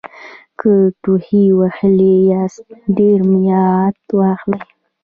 [0.59, 0.71] که
[1.01, 2.65] ټوخي وهلي یاست
[2.97, 4.61] ډېر مایعت واخلئ